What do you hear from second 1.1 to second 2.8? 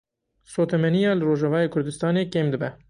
li Rojavayê Kurdistanê kêm dibe.